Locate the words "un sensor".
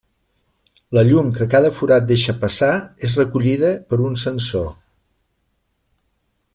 4.09-4.69